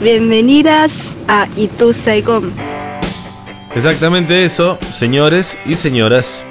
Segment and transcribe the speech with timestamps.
[0.00, 2.52] Bienvenidas a Itu Saigon.
[3.74, 6.44] Exactamente eso, señores y señoras.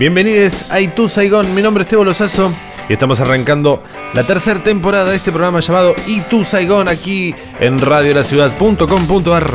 [0.00, 1.54] Bienvenidos a Itu Saigon.
[1.54, 2.52] Mi nombre es Tebo Lozazo
[2.88, 3.84] y estamos arrancando
[4.14, 9.54] la tercera temporada de este programa llamado Itu Saigon aquí en radiolaciudad.com.ar.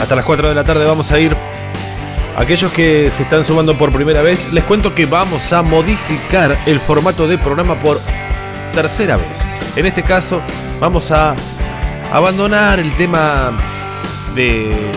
[0.00, 1.36] Hasta las 4 de la tarde vamos a ir.
[2.36, 6.80] Aquellos que se están sumando por primera vez, les cuento que vamos a modificar el
[6.80, 8.00] formato de programa por
[8.74, 9.44] tercera vez.
[9.76, 10.40] En este caso,
[10.80, 11.36] vamos a
[12.12, 13.52] abandonar el tema
[14.34, 14.92] de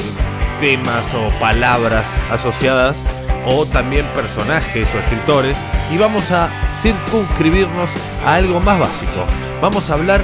[0.59, 3.03] temas o palabras asociadas
[3.45, 5.55] o también personajes o escritores
[5.91, 6.49] y vamos a
[6.81, 7.91] circunscribirnos
[8.26, 9.26] a algo más básico.
[9.62, 10.22] Vamos a hablar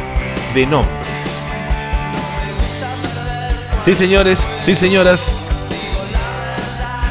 [0.53, 1.43] de nombres.
[3.81, 5.35] Sí señores, sí señoras.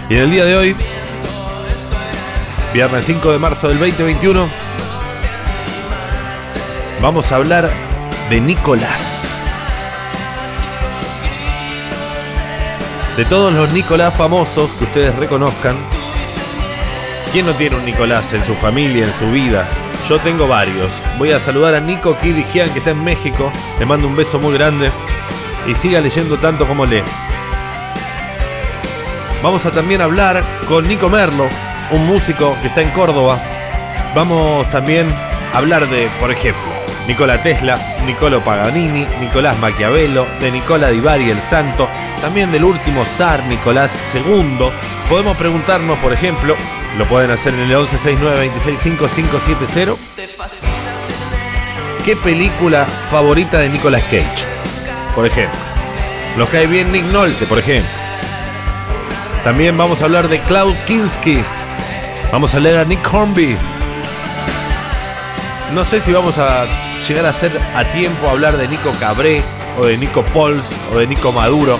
[0.08, 0.76] Y en el día de hoy,
[2.72, 4.48] viernes 5 de marzo del 2021,
[7.00, 7.70] vamos a hablar
[8.30, 9.27] de Nicolás.
[13.18, 15.74] De todos los Nicolás famosos que ustedes reconozcan,
[17.32, 19.66] ¿quién no tiene un Nicolás en su familia, en su vida?
[20.08, 21.02] Yo tengo varios.
[21.18, 23.50] Voy a saludar a Nico Kidigian que está en México.
[23.80, 24.92] Le mando un beso muy grande.
[25.66, 27.02] Y siga leyendo tanto como lee.
[29.42, 31.48] Vamos a también hablar con Nico Merlo,
[31.90, 33.40] un músico que está en Córdoba.
[34.14, 35.12] Vamos también
[35.52, 36.62] a hablar de, por ejemplo,
[37.08, 41.88] Nicola Tesla, Nicolo Paganini, Nicolás Maquiavelo, de Nicola Di Bari el Santo,
[42.18, 44.70] también del último zar Nicolás II.
[45.08, 46.56] Podemos preguntarnos, por ejemplo,
[46.96, 49.96] lo pueden hacer en el 1169265570,
[52.04, 54.46] ¿qué película favorita de Nicolas Cage?
[55.14, 55.58] Por ejemplo,
[56.36, 57.90] los cae bien Nick Nolte, por ejemplo.
[59.44, 61.42] También vamos a hablar de Cloud Kinski.
[62.32, 63.56] Vamos a leer a Nick Hornby.
[65.74, 66.66] No sé si vamos a
[67.06, 69.42] llegar a hacer a tiempo hablar de Nico Cabré
[69.78, 71.78] o de Nico Pols o de Nico Maduro.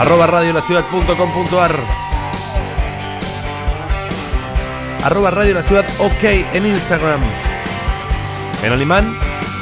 [0.00, 1.76] Arroba radiolaciudad.com.ar
[5.04, 6.24] Arroba Radio La Ciudad OK
[6.54, 7.20] en Instagram.
[8.62, 9.14] En alemán,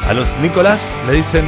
[0.08, 1.44] a los Nicolás le dicen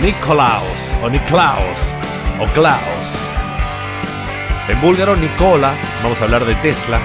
[0.00, 1.90] Nicolaos o Niklaus
[2.38, 3.18] o Klaus.
[4.68, 5.74] En búlgaro, Nicola,
[6.04, 7.00] vamos a hablar de Tesla.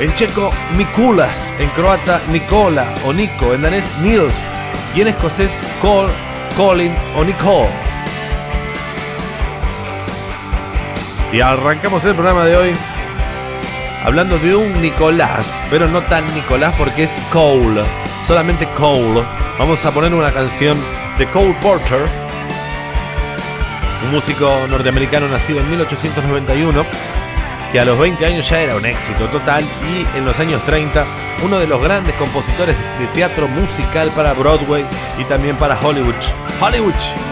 [0.00, 1.54] En checo, Mikulas.
[1.60, 3.54] En croata, Nicola o Nico.
[3.54, 4.50] En danés, Nils.
[4.96, 5.62] Y en escocés,
[6.56, 7.87] Colin o Nicole.
[11.32, 12.74] Y arrancamos el programa de hoy
[14.02, 17.82] hablando de un Nicolás, pero no tan Nicolás porque es Cole,
[18.26, 19.22] solamente Cole.
[19.58, 20.78] Vamos a poner una canción
[21.18, 22.06] de Cole Porter,
[24.04, 26.86] un músico norteamericano nacido en 1891,
[27.72, 29.62] que a los 20 años ya era un éxito total
[29.92, 31.04] y en los años 30
[31.44, 34.84] uno de los grandes compositores de teatro musical para Broadway
[35.18, 36.14] y también para Hollywood.
[36.58, 37.27] Hollywood.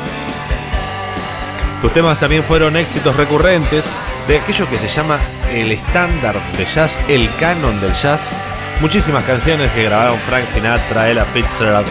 [1.80, 3.84] Sus temas también fueron éxitos recurrentes
[4.26, 5.18] de aquello que se llama
[5.52, 8.32] el estándar de jazz, el canon del jazz.
[8.80, 11.86] Muchísimas canciones que grabaron Frank Sinatra, Ella Fitzgerald,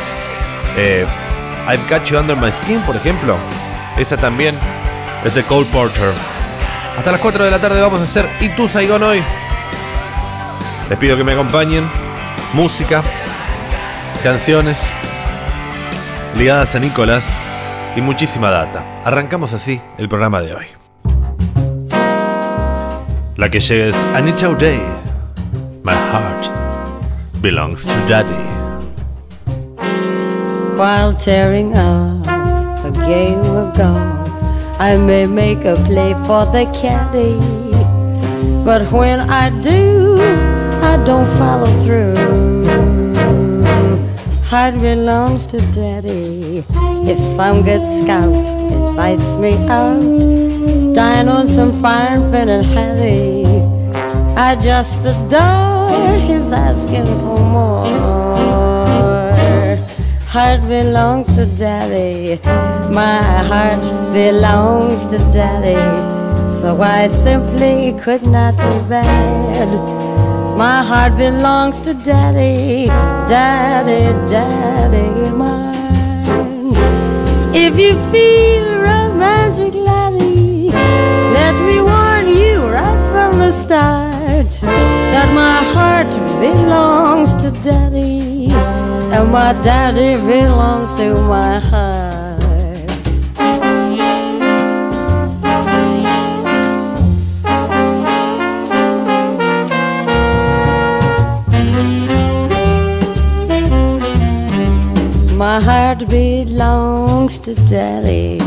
[0.76, 1.06] eh,
[1.68, 3.38] I've Got You Under My Skin, por ejemplo.
[3.98, 4.56] Esa también
[5.24, 6.12] es de Cole Porter.
[6.98, 9.24] Hasta las 4 de la tarde vamos a hacer ¿Y tú, Saigon, hoy?
[10.90, 11.90] Les pido que me acompañen.
[12.54, 13.04] Música,
[14.24, 14.94] canciones
[16.36, 17.45] ligadas a Nicolás
[17.96, 18.84] y muchísima data.
[19.04, 20.66] Arrancamos así el programa de hoy.
[23.38, 24.50] La que llega es Anita.
[25.84, 26.48] My heart
[27.42, 28.34] belongs to daddy.
[30.78, 32.26] While tearing up
[32.86, 34.30] a game of golf,
[34.80, 37.38] I may make a play for the caddy.
[38.66, 40.18] But when I do,
[40.82, 42.45] I don't follow through.
[44.56, 46.64] Heart belongs to daddy.
[47.12, 53.44] If some good scout invites me out, dine on some fine fin and hattie,
[54.38, 58.06] I just adore his asking for more
[60.26, 62.40] heart belongs to daddy.
[62.94, 65.76] My heart belongs to daddy.
[66.62, 70.05] So I simply could not be bad.
[70.56, 72.88] My heart belongs to daddy.
[73.28, 76.74] Daddy, daddy, mine.
[77.54, 84.50] If you feel romantic, laddie, let me warn you right from the start
[85.14, 86.10] that my heart
[86.40, 92.15] belongs to daddy and my daddy belongs to my heart.
[105.36, 108.40] My heart belongs to Daddy.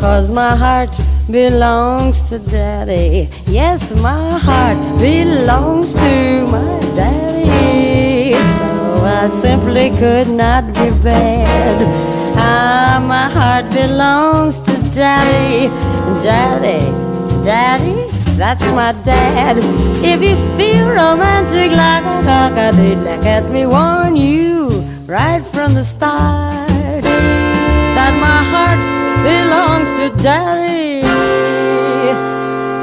[0.00, 0.90] Cause my heart
[1.30, 3.30] belongs to Daddy.
[3.46, 8.32] Yes, my heart belongs to my Daddy.
[8.32, 12.17] So I simply could not be bad.
[12.36, 15.68] Ah, my heart belongs to Daddy.
[16.22, 16.80] Daddy,
[17.44, 19.58] Daddy, that's my dad.
[20.02, 24.68] If you feel romantic like a cockadoo, let me warn you
[25.06, 26.68] right from the start
[27.96, 28.82] that my heart
[29.22, 31.02] belongs to daddy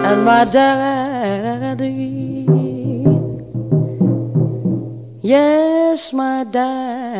[0.07, 1.86] and my daddy.
[5.21, 7.14] Yes, my daddy.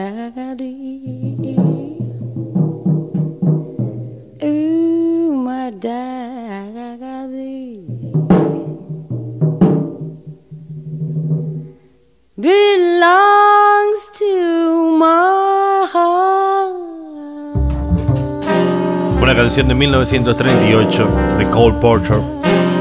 [19.20, 21.10] Una canción de 1938
[21.40, 22.20] de Cole Porter.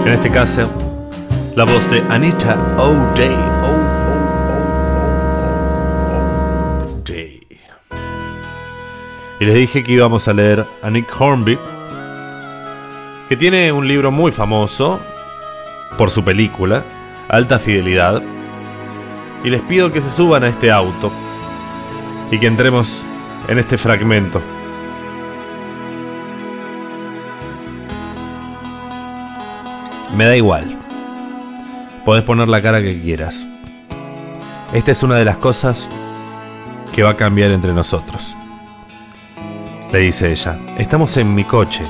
[0.05, 0.69] En este caso,
[1.57, 3.35] la voz de Anita O'Day.
[6.99, 7.47] O'Day.
[9.41, 11.59] Y les dije que íbamos a leer a Nick Hornby,
[13.31, 15.01] que tiene un libro muy famoso
[15.97, 16.85] por su película,
[17.29, 18.34] Alta Fidelidad.
[19.45, 21.13] Y les pido que se suban a este auto
[22.31, 23.05] y que entremos
[23.47, 24.41] en este fragmento.
[30.17, 30.79] Me da igual.
[32.05, 33.47] Podés poner la cara que quieras.
[34.73, 35.91] Esta es una de las cosas
[36.95, 38.37] que va a cambiar entre nosotros.
[39.93, 41.85] Le dice ella, estamos en mi coche.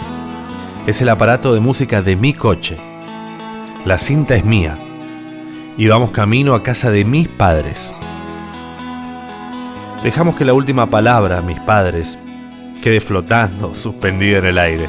[0.86, 2.76] Es el aparato de música de mi coche.
[3.84, 4.76] La cinta es mía.
[5.76, 7.92] Y vamos camino a casa de mis padres.
[10.04, 12.18] Dejamos que la última palabra, mis padres,
[12.80, 14.88] quede flotando, suspendida en el aire.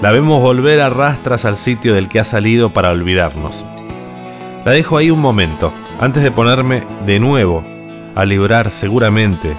[0.00, 3.64] La vemos volver a rastras al sitio del que ha salido para olvidarnos.
[4.64, 7.62] La dejo ahí un momento, antes de ponerme de nuevo
[8.16, 9.56] a librar seguramente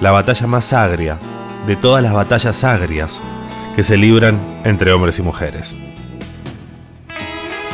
[0.00, 1.18] la batalla más agria
[1.66, 3.20] de todas las batallas agrias
[3.74, 5.74] que se libran entre hombres y mujeres.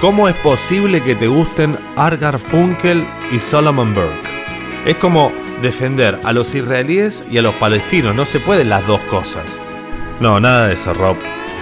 [0.01, 4.31] ¿Cómo es posible que te gusten Argar Funkel y Solomon Burke?
[4.87, 5.31] Es como
[5.61, 9.59] defender a los israelíes y a los palestinos, no se pueden las dos cosas.
[10.19, 11.19] No, nada de eso, Rob.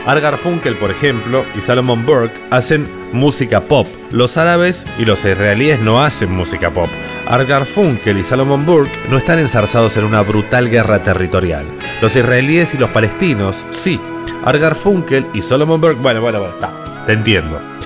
[0.07, 3.89] Argar Funkel, por ejemplo, y Salomon Burke hacen música pop.
[4.13, 6.89] Los árabes y los israelíes no hacen música pop.
[7.27, 11.67] Argar Funkel y Salomon Burke no están enzarzados en una brutal guerra territorial.
[12.01, 13.99] Los israelíes y los palestinos, sí.
[14.45, 17.78] Argar Funkel y Solomon Burke, bueno, bueno, bueno, está, te entiendo.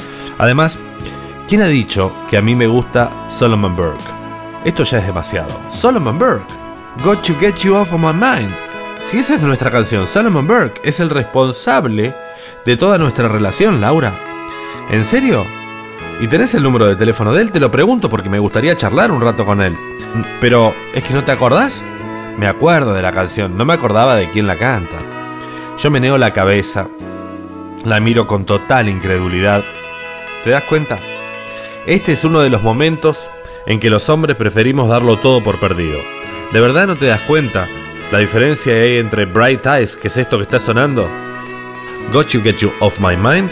[0.43, 0.77] Además,
[1.47, 4.03] ¿quién ha dicho que a mí me gusta Solomon Burke?
[4.65, 5.57] Esto ya es demasiado.
[5.71, 6.53] Solomon Burke,
[7.05, 8.53] Got to Get You Off of My Mind.
[9.01, 12.13] Si esa es nuestra canción, Solomon Burke es el responsable
[12.67, 14.19] de toda nuestra relación, Laura.
[14.91, 15.47] ¿En serio?
[16.21, 17.53] ¿Y tenés el número de teléfono de él?
[17.53, 19.77] Te lo pregunto porque me gustaría charlar un rato con él.
[20.41, 21.85] Pero, ¿es que no te acordás?
[22.37, 24.99] Me acuerdo de la canción, no me acordaba de quién la canta.
[25.79, 26.89] Yo meneo la cabeza,
[27.85, 29.63] la miro con total incredulidad.
[30.43, 30.99] ¿Te das cuenta?
[31.87, 33.31] Este es uno de los momentos
[33.67, 36.01] en que los hombres preferimos darlo todo por perdido.
[36.53, 37.69] ¿De verdad no te das cuenta
[38.11, 41.09] la diferencia hay entre Bright Eyes, que es esto que está sonando?
[42.13, 43.51] Got You Get You Off My Mind?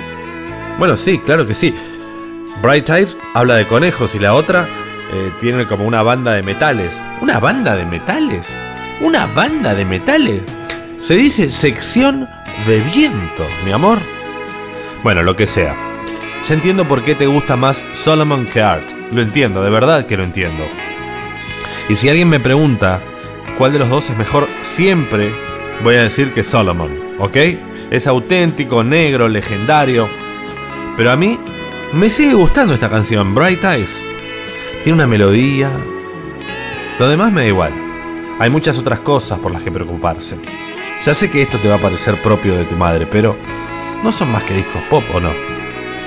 [0.79, 1.75] Bueno, sí, claro que sí.
[2.61, 4.69] Bright Eyes habla de conejos y la otra
[5.13, 7.01] eh, tiene como una banda de metales.
[7.21, 8.47] ¿Una banda de metales?
[9.01, 10.43] ¿Una banda de metales?
[10.99, 12.29] Se dice sección
[12.67, 13.99] de viento, mi amor.
[15.03, 15.90] Bueno, lo que sea.
[16.47, 18.91] Ya entiendo por qué te gusta más Solomon que Art.
[19.13, 20.65] Lo entiendo, de verdad que lo entiendo.
[21.89, 23.01] Y si alguien me pregunta
[23.59, 25.33] cuál de los dos es mejor, siempre
[25.83, 27.37] voy a decir que Solomon, ¿ok?
[27.91, 30.09] Es auténtico, negro, legendario.
[30.97, 31.39] Pero a mí
[31.93, 34.03] me sigue gustando esta canción, Bright Eyes.
[34.83, 35.71] Tiene una melodía.
[36.99, 37.73] Lo demás me da igual.
[38.39, 40.37] Hay muchas otras cosas por las que preocuparse.
[41.05, 43.37] Ya sé que esto te va a parecer propio de tu madre, pero
[44.03, 45.60] no son más que discos pop, ¿o no?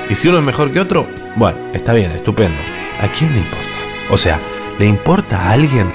[0.09, 2.59] Y si uno es mejor que otro, bueno, está bien, estupendo.
[2.99, 3.69] ¿A quién le importa?
[4.09, 4.39] O sea,
[4.79, 5.91] ¿le importa a alguien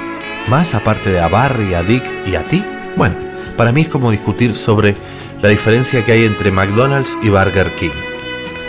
[0.49, 2.65] más aparte de a Barry, a Dick y a ti?
[2.97, 3.15] Bueno,
[3.57, 4.97] para mí es como discutir sobre
[5.43, 7.91] la diferencia que hay entre McDonald's y Burger King.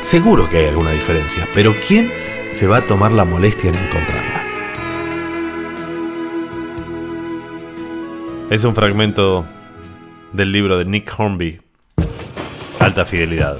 [0.02, 2.12] Seguro que hay alguna diferencia, pero ¿quién
[2.52, 4.44] se va a tomar la molestia en encontrarla?
[8.50, 9.46] Es un fragmento
[10.34, 11.62] del libro de Nick Hornby,
[12.80, 13.60] Alta Fidelidad.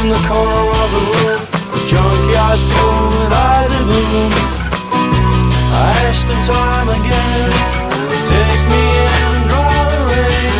[0.00, 1.40] in the corner of the room,
[1.72, 4.32] the junkyard full with eyes of gloom.
[5.72, 7.50] I asked him time again,
[8.30, 10.54] take me in dry the rain.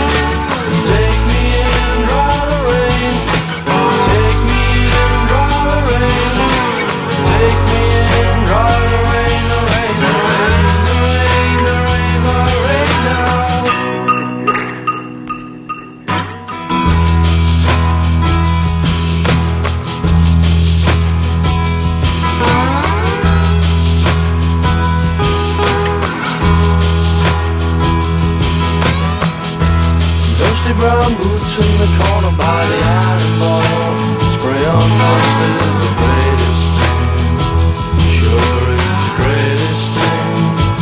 [0.88, 3.14] Take me in dry the rain.
[4.08, 4.62] Take me
[5.02, 6.36] in dry the rain.
[7.28, 7.82] Take me
[8.20, 9.05] in dry the rain,
[30.66, 33.62] Dusty brown boots in the corner by the iron bar.
[34.34, 37.06] Spray on dust is the greatest thing.
[38.02, 40.34] Sure is the greatest thing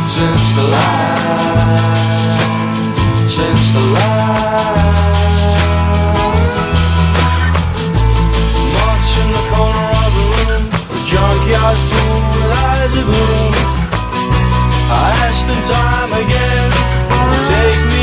[0.09, 2.33] since the light.
[3.29, 4.89] Since the light.
[8.73, 10.63] Moths in the corner of the room.
[10.89, 11.77] The junkyard
[12.33, 13.53] with eyes of gloom.
[14.89, 16.73] I asked in time again.
[17.45, 17.94] Take me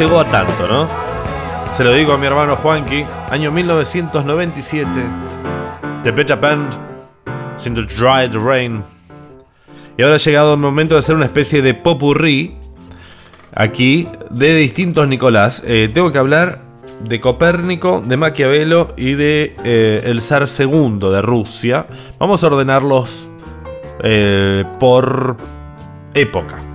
[0.00, 0.88] llegó a tanto, ¿no?
[1.74, 4.88] Se lo digo a mi hermano Juanqui, año 1997,
[6.02, 6.72] The Beta Band,
[7.62, 8.82] the Dried Rain.
[9.98, 12.56] Y ahora ha llegado el momento de hacer una especie de popurrí
[13.54, 15.62] aquí de distintos Nicolás.
[15.66, 16.62] Eh, tengo que hablar
[17.04, 21.86] de Copérnico, de Maquiavelo y de eh, el zar segundo de Rusia.
[22.18, 23.28] Vamos a ordenarlos
[24.02, 25.36] eh, por
[26.14, 26.69] época.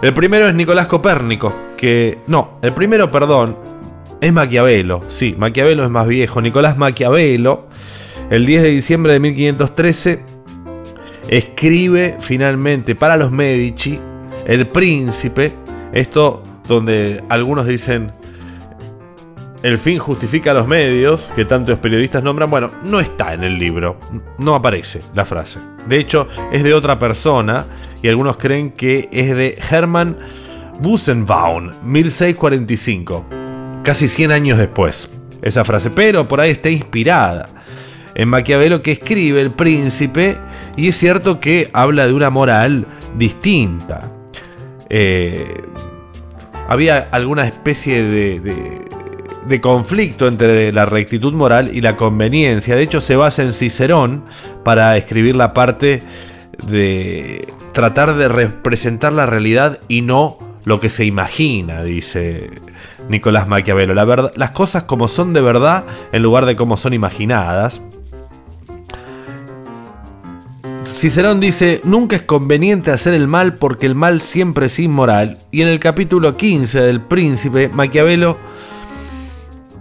[0.00, 2.18] El primero es Nicolás Copérnico, que...
[2.28, 3.56] No, el primero, perdón,
[4.20, 5.00] es Maquiavelo.
[5.08, 6.40] Sí, Maquiavelo es más viejo.
[6.40, 7.66] Nicolás Maquiavelo,
[8.30, 10.22] el 10 de diciembre de 1513,
[11.28, 13.98] escribe finalmente para los Medici
[14.46, 15.52] El Príncipe.
[15.92, 18.12] Esto donde algunos dicen
[19.62, 22.50] el fin justifica los medios, que tantos periodistas nombran.
[22.50, 23.98] Bueno, no está en el libro,
[24.38, 25.58] no aparece la frase.
[25.86, 27.66] De hecho, es de otra persona
[28.02, 30.16] y algunos creen que es de Hermann
[30.80, 33.24] Busenbaum, 1645,
[33.82, 35.10] casi 100 años después.
[35.40, 37.48] Esa frase, pero por ahí está inspirada
[38.16, 40.36] en Maquiavelo que escribe El Príncipe
[40.76, 44.10] y es cierto que habla de una moral distinta.
[44.90, 45.62] Eh,
[46.68, 48.87] había alguna especie de
[49.60, 52.76] conflicto entre la rectitud moral y la conveniencia.
[52.76, 54.24] De hecho, se basa en Cicerón
[54.64, 56.02] para escribir la parte
[56.66, 62.50] de tratar de representar la realidad y no lo que se imagina, dice
[63.08, 63.94] Nicolás Maquiavelo.
[63.94, 67.80] La verdad, las cosas como son de verdad en lugar de como son imaginadas.
[70.84, 75.38] Cicerón dice, nunca es conveniente hacer el mal porque el mal siempre es inmoral.
[75.50, 78.36] Y en el capítulo 15 del Príncipe, Maquiavelo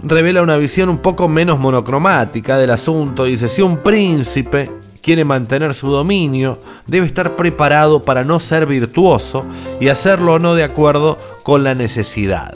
[0.10, 3.26] revela una visión un poco menos monocromática del asunto.
[3.26, 4.70] Dice, si un príncipe
[5.02, 9.46] quiere mantener su dominio, debe estar preparado para no ser virtuoso
[9.80, 12.54] y hacerlo no de acuerdo con la necesidad.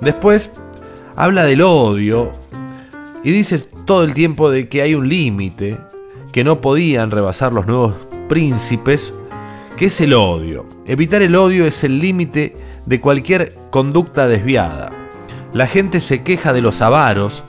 [0.00, 0.52] Después
[1.16, 2.32] habla del odio
[3.24, 5.78] y dice todo el tiempo de que hay un límite
[6.32, 7.94] que no podían rebasar los nuevos
[8.28, 9.12] príncipes,
[9.76, 10.66] que es el odio.
[10.86, 12.54] Evitar el odio es el límite
[12.86, 14.92] de cualquier conducta desviada.
[15.52, 17.42] La gente se queja de los avaros,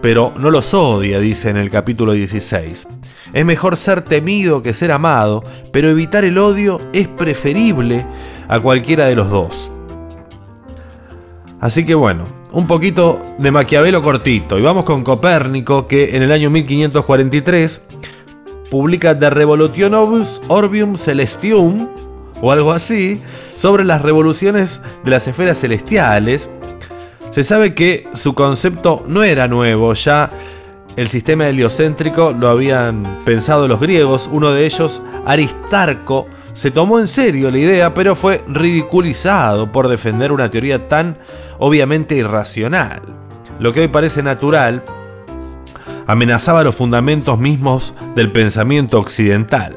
[0.00, 2.88] pero no los odia, dice en el capítulo 16.
[3.32, 8.06] Es mejor ser temido que ser amado, pero evitar el odio es preferible
[8.48, 9.70] a cualquiera de los dos.
[11.60, 14.58] Así que bueno, un poquito de Maquiavelo cortito.
[14.58, 17.82] Y vamos con Copérnico, que en el año 1543
[18.70, 21.88] publica De Revolutionibus Orbium Celestium,
[22.40, 23.20] o algo así,
[23.54, 26.48] sobre las revoluciones de las esferas celestiales,
[27.32, 30.28] se sabe que su concepto no era nuevo, ya
[30.96, 37.08] el sistema heliocéntrico lo habían pensado los griegos, uno de ellos, Aristarco, se tomó en
[37.08, 41.16] serio la idea, pero fue ridiculizado por defender una teoría tan
[41.58, 43.00] obviamente irracional.
[43.58, 44.82] Lo que hoy parece natural
[46.06, 49.76] amenazaba los fundamentos mismos del pensamiento occidental.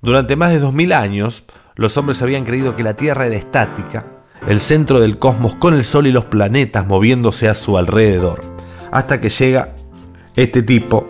[0.00, 1.44] Durante más de 2000 años,
[1.76, 4.13] los hombres habían creído que la Tierra era estática
[4.46, 8.42] el centro del cosmos con el Sol y los planetas moviéndose a su alrededor,
[8.90, 9.74] hasta que llega
[10.36, 11.06] este tipo,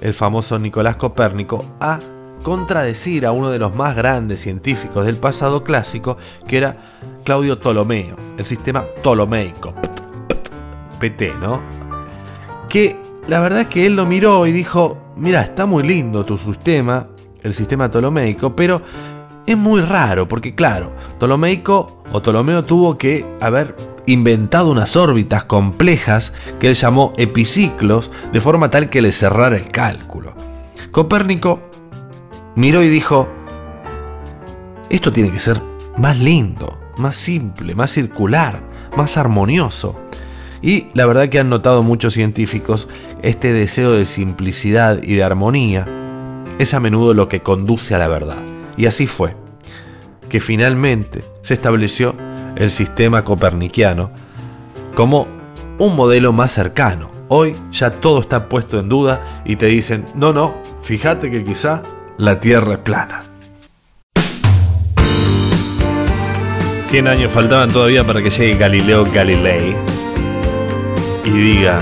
[0.00, 2.00] el famoso Nicolás Copérnico, a
[2.42, 6.16] contradecir a uno de los más grandes científicos del pasado clásico,
[6.46, 6.76] que era
[7.24, 9.74] Claudio Ptolomeo, el sistema ptolomeico,
[10.98, 11.60] PT, ¿no?
[12.68, 12.96] Que
[13.28, 17.06] la verdad es que él lo miró y dijo, mira, está muy lindo tu sistema,
[17.42, 18.82] el sistema ptolomeico, pero
[19.46, 23.76] es muy raro, porque claro, Ptolomeico o Ptolomeo tuvo que haber
[24.06, 29.70] inventado unas órbitas complejas que él llamó epiciclos, de forma tal que le cerrara el
[29.70, 30.34] cálculo.
[30.90, 31.60] Copérnico
[32.54, 33.28] miró y dijo,
[34.90, 35.60] esto tiene que ser
[35.96, 38.60] más lindo, más simple, más circular,
[38.96, 39.98] más armonioso.
[40.60, 42.88] Y la verdad que han notado muchos científicos
[43.22, 45.88] este deseo de simplicidad y de armonía
[46.58, 48.51] es a menudo lo que conduce a la verdad.
[48.76, 49.36] Y así fue,
[50.28, 52.14] que finalmente se estableció
[52.56, 54.10] el sistema copernicano
[54.94, 55.26] como
[55.78, 57.10] un modelo más cercano.
[57.28, 61.82] Hoy ya todo está puesto en duda y te dicen, no, no, fíjate que quizá
[62.18, 63.24] la Tierra es plana.
[66.82, 69.74] 100 años faltaban todavía para que llegue Galileo Galilei
[71.24, 71.80] y diga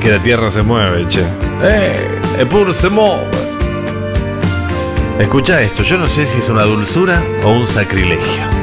[0.00, 1.22] que la Tierra se mueve, che.
[1.62, 2.20] ¡Eh!
[2.38, 3.51] ¡Epur se mueve!
[5.18, 8.62] Escucha esto, yo no sé si es una dulzura o un sacrilegio.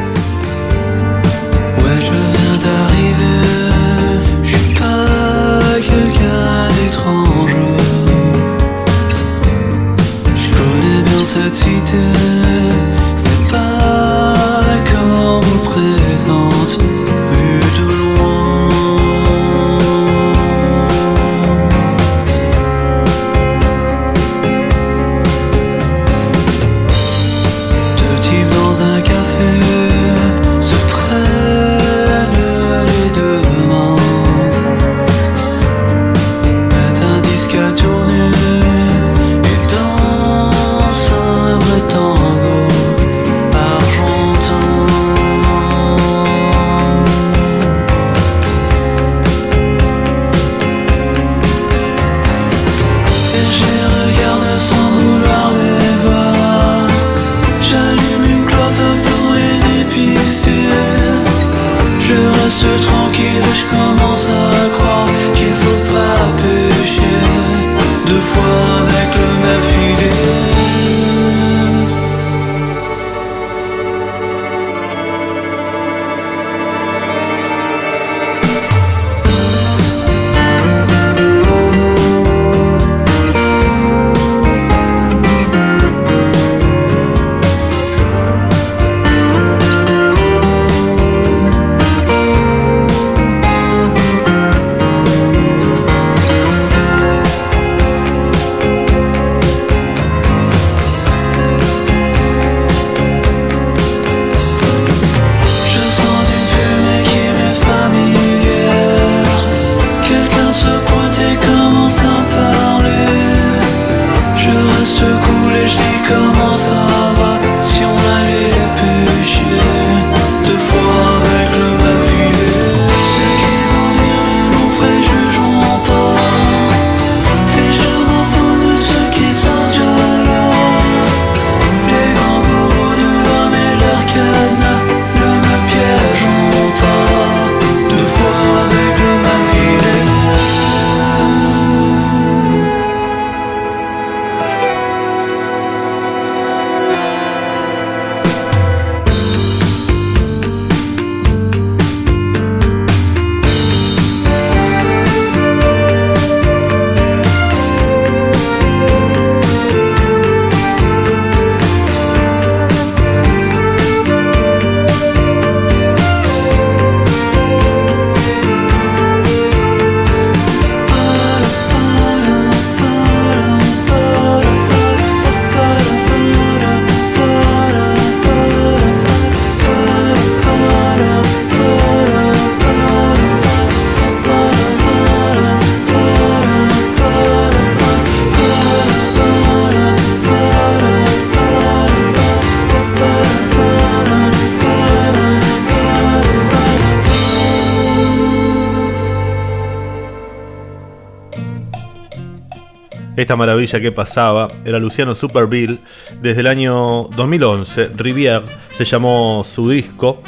[203.30, 205.80] Esta maravilla que pasaba era Luciano Superbill
[206.20, 207.92] desde el año 2011.
[207.96, 208.42] Rivière
[208.74, 210.24] se llamó su disco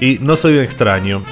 [0.00, 1.22] y no soy un extraño.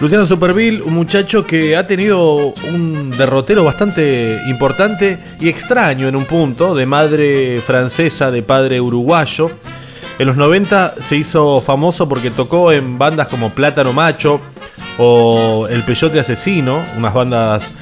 [0.00, 6.24] Luciano Superbill, un muchacho que ha tenido un derrotero bastante importante y extraño en un
[6.24, 9.48] punto, de madre francesa, de padre uruguayo.
[10.18, 14.40] En los 90 se hizo famoso porque tocó en bandas como Plátano Macho
[14.98, 17.72] o El Peyote Asesino, unas bandas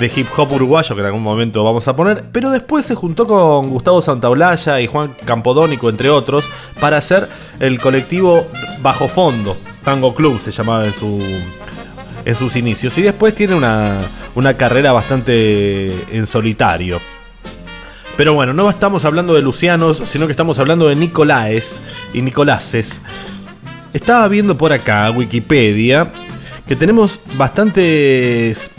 [0.00, 3.26] de hip hop uruguayo que en algún momento vamos a poner, pero después se juntó
[3.26, 6.48] con Gustavo Santaolalla y Juan Campodónico, entre otros,
[6.80, 8.46] para hacer el colectivo
[8.80, 11.20] Bajo Fondo, Tango Club se llamaba en, su,
[12.24, 13.98] en sus inicios, y después tiene una,
[14.34, 17.00] una carrera bastante en solitario.
[18.16, 21.80] Pero bueno, no estamos hablando de Lucianos, sino que estamos hablando de Nicolaes
[22.12, 23.00] y Nicolases.
[23.92, 26.12] Estaba viendo por acá Wikipedia
[26.66, 28.70] que tenemos bastantes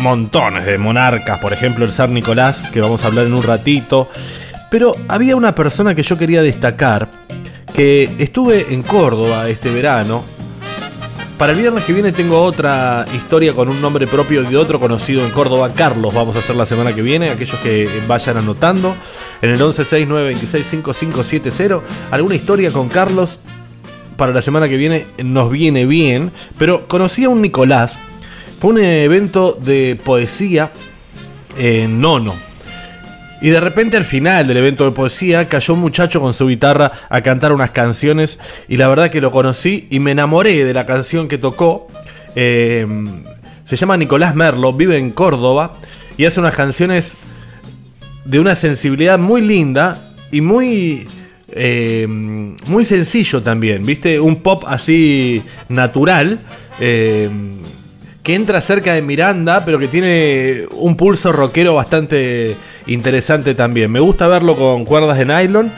[0.00, 4.08] montones de monarcas, por ejemplo el zar Nicolás, que vamos a hablar en un ratito.
[4.70, 7.08] Pero había una persona que yo quería destacar,
[7.74, 10.22] que estuve en Córdoba este verano.
[11.38, 15.24] Para el viernes que viene tengo otra historia con un nombre propio de otro conocido
[15.24, 18.94] en Córdoba, Carlos, vamos a hacer la semana que viene, aquellos que vayan anotando.
[19.40, 23.38] En el 1169265570, alguna historia con Carlos
[24.16, 27.98] para la semana que viene nos viene bien, pero conocí a un Nicolás
[28.60, 30.70] fue un evento de poesía
[31.56, 32.34] en Nono.
[33.40, 36.92] Y de repente al final del evento de poesía cayó un muchacho con su guitarra
[37.08, 40.84] a cantar unas canciones y la verdad que lo conocí y me enamoré de la
[40.84, 41.88] canción que tocó.
[42.36, 42.86] Eh,
[43.64, 45.76] se llama Nicolás Merlo, vive en Córdoba
[46.18, 47.16] y hace unas canciones
[48.26, 51.08] de una sensibilidad muy linda y muy
[51.48, 52.06] eh,
[52.66, 54.20] muy sencillo también, ¿viste?
[54.20, 56.42] Un pop así natural.
[56.78, 57.30] Eh,
[58.30, 63.90] que entra cerca de Miranda, pero que tiene un pulso rockero bastante interesante también.
[63.90, 65.72] Me gusta verlo con cuerdas de nylon.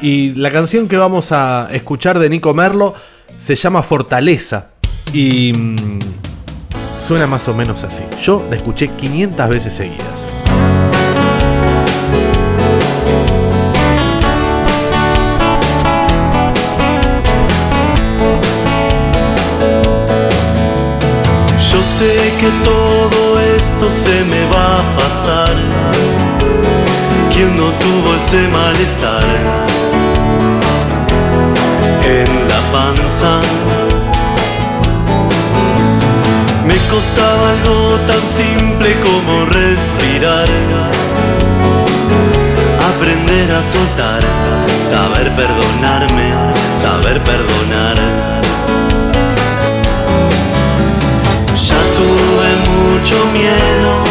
[0.00, 2.94] Y la canción que vamos a escuchar de Nico Merlo
[3.36, 4.70] se llama Fortaleza.
[5.12, 5.98] Y mm,
[6.98, 8.04] suena más o menos así.
[8.22, 10.47] Yo la escuché 500 veces seguidas.
[21.98, 25.54] Sé que todo esto se me va a pasar.
[27.32, 29.24] ¿Quién no tuvo ese malestar
[32.16, 33.40] en la panza?
[36.68, 40.48] Me costaba algo tan simple como respirar.
[42.92, 44.22] Aprender a soltar,
[44.92, 46.28] saber perdonarme,
[46.74, 48.07] saber perdonar.
[52.98, 54.02] Mucho miedo,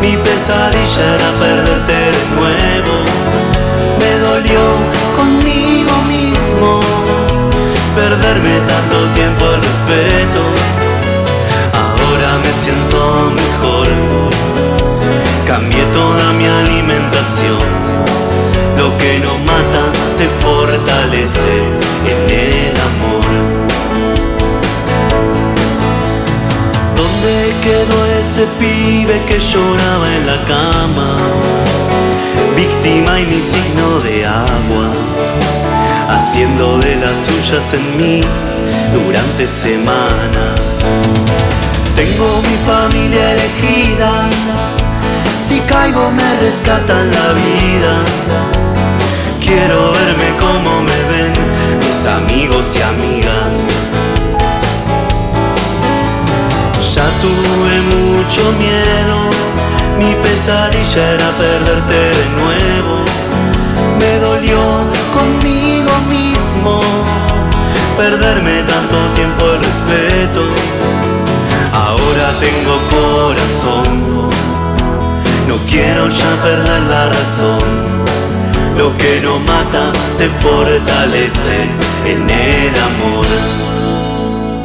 [0.00, 2.94] mi pesadilla era perderte de nuevo.
[4.00, 4.60] Me dolió
[5.16, 6.80] conmigo mismo,
[7.94, 10.42] perderme tanto tiempo el respeto.
[11.82, 13.88] Ahora me siento mejor,
[15.46, 17.58] cambié toda mi alimentación.
[18.78, 21.56] Lo que no mata te fortalece
[22.12, 23.24] en el amor.
[26.96, 31.16] ¿Dónde quedó ese pibe que lloraba en la cama?
[32.56, 34.88] Víctima y mi signo de agua,
[36.08, 38.20] haciendo de las suyas en mí
[38.94, 40.64] durante semanas.
[41.94, 44.30] Tengo mi familia elegida,
[45.38, 47.94] si caigo me rescatan la vida.
[49.44, 51.32] Quiero verme como me ven
[51.80, 53.83] mis amigos y amigas.
[56.94, 59.16] Ya tuve mucho miedo,
[59.98, 63.04] mi pesadilla era perderte de nuevo.
[63.98, 64.60] Me dolió
[65.12, 66.78] conmigo mismo,
[67.96, 70.42] perderme tanto tiempo el respeto.
[71.72, 74.28] Ahora tengo corazón,
[75.48, 78.04] no quiero ya perder la razón.
[78.78, 81.68] Lo que no mata te fortalece
[82.04, 83.73] en el amor.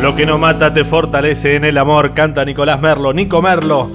[0.02, 3.12] Lo que no mata te fortalece en el amor, canta Nicolás Merlo.
[3.12, 3.92] Nico Merlo,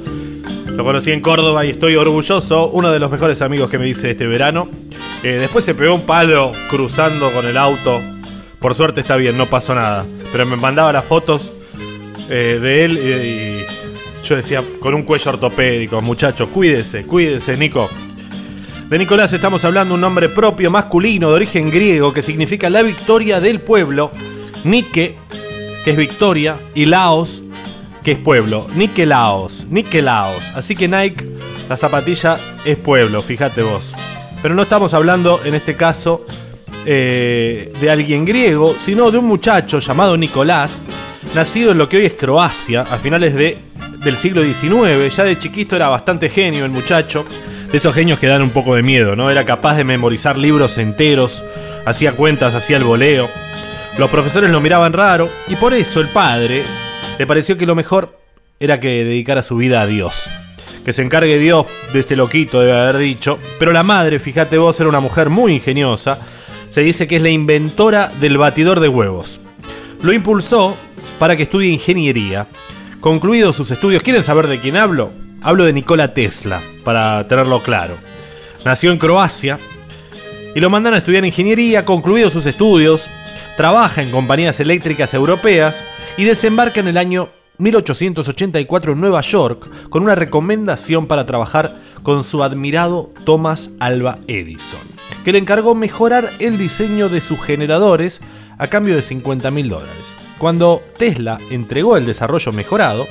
[0.67, 4.11] lo conocí en Córdoba y estoy orgulloso, uno de los mejores amigos que me hice
[4.11, 4.69] este verano.
[5.23, 8.03] Eh, después se pegó un palo cruzando con el auto.
[8.61, 10.05] Por suerte está bien, no pasó nada.
[10.31, 11.53] Pero me mandaba las fotos
[12.29, 13.67] eh, de él y, y
[14.25, 17.89] yo decía, con un cuello ortopédico, muchacho, cuídese, cuídese, Nico.
[18.91, 23.41] De Nicolás estamos hablando un nombre propio masculino de origen griego que significa la victoria
[23.41, 24.11] del pueblo.
[24.65, 25.17] Nike,
[25.85, 27.43] que es victoria, y Laos,
[28.03, 28.67] que es pueblo.
[28.75, 30.51] Nikelaos, Nikelaos.
[30.55, 31.25] Así que Nike
[31.69, 33.95] la zapatilla es pueblo, fíjate vos.
[34.43, 36.27] Pero no estamos hablando en este caso
[36.85, 40.83] eh, de alguien griego, sino de un muchacho llamado Nicolás,
[41.35, 43.57] nacido en lo que hoy es Croacia, a finales de,
[44.03, 45.15] del siglo XIX.
[45.17, 47.25] Ya de chiquito era bastante genio el muchacho,
[47.71, 49.31] de esos genios que dan un poco de miedo, ¿no?
[49.31, 51.43] Era capaz de memorizar libros enteros,
[51.87, 53.31] hacía cuentas, hacía el voleo.
[53.97, 56.65] Los profesores lo miraban raro y por eso el padre
[57.17, 58.19] le pareció que lo mejor
[58.59, 60.29] era que dedicara su vida a Dios.
[60.85, 63.39] Que se encargue Dios de este loquito, debe haber dicho.
[63.59, 66.19] Pero la madre, fíjate vos, era una mujer muy ingeniosa.
[66.71, 69.41] Se dice que es la inventora del batidor de huevos.
[70.03, 70.77] Lo impulsó
[71.21, 72.49] para que estudie ingeniería.
[72.99, 75.13] Concluidos sus estudios, ¿quieren saber de quién hablo?
[75.41, 77.97] Hablo de Nikola Tesla, para tenerlo claro.
[78.65, 79.59] Nació en Croacia
[80.55, 83.09] y lo mandan a estudiar ingeniería, concluidos sus estudios,
[83.57, 85.83] trabaja en compañías eléctricas europeas
[86.17, 92.25] y desembarca en el año 1884 en Nueva York con una recomendación para trabajar con
[92.25, 94.81] su admirado Thomas Alva Edison,
[95.25, 98.21] que le encargó mejorar el diseño de sus generadores
[98.59, 100.15] a cambio de 50 mil dólares.
[100.39, 103.07] Cuando Tesla entregó el desarrollo mejorado,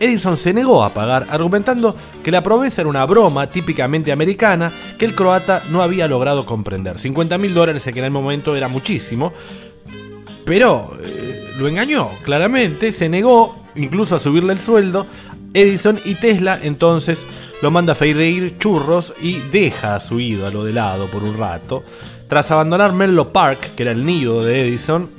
[0.00, 5.04] Edison se negó a pagar, argumentando que la promesa era una broma típicamente americana que
[5.04, 6.98] el croata no había logrado comprender.
[6.98, 9.32] 50 mil dólares en aquel momento era muchísimo,
[10.44, 15.06] pero eh, lo engañó, claramente, se negó incluso a subirle el sueldo.
[15.54, 17.26] Edison y Tesla entonces
[17.62, 21.82] lo manda a freír churros y deja a su ídolo de lado por un rato.
[22.28, 25.10] Tras abandonar Menlo Park, que era el nido de Edison,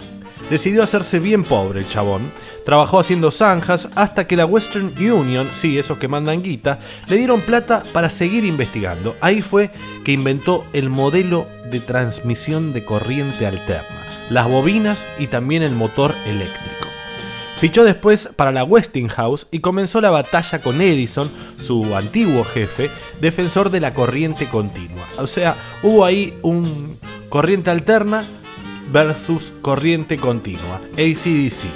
[0.49, 2.31] decidió hacerse bien pobre el chabón.
[2.65, 7.41] Trabajó haciendo zanjas hasta que la Western Union, sí, esos que mandan guita, le dieron
[7.41, 9.15] plata para seguir investigando.
[9.21, 9.71] Ahí fue
[10.03, 16.13] que inventó el modelo de transmisión de corriente alterna, las bobinas y también el motor
[16.25, 16.79] eléctrico.
[17.59, 23.69] Fichó después para la Westinghouse y comenzó la batalla con Edison, su antiguo jefe, defensor
[23.69, 25.05] de la corriente continua.
[25.17, 28.25] O sea, hubo ahí un corriente alterna
[28.91, 31.67] versus corriente continua, ACDC.